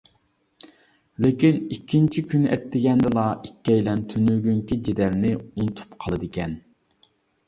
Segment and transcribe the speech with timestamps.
[1.25, 6.57] لېكىن ئىككىنچى كۈنى ئەتىگەندىلا ئىككىيلەن تۈنۈگۈنكى جېدەلنى ئۇنتۇپ قالىدىكەن.